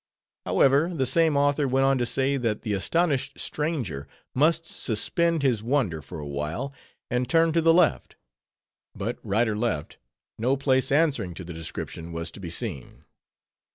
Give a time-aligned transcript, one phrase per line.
[0.49, 5.61] _However, the same author went on to say, that the "astonished stranger must suspend his
[5.61, 6.73] wonder for awhile,
[7.11, 8.15] and turn to the left."
[8.95, 9.99] But, right or left,
[10.39, 13.03] no place answering to the description was to be seen.